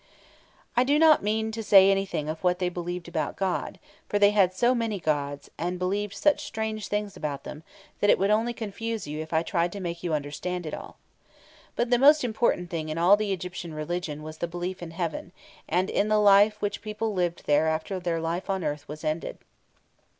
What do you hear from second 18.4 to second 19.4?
on earth was ended.